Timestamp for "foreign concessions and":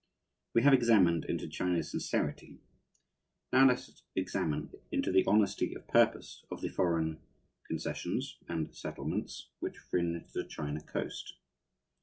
6.69-8.75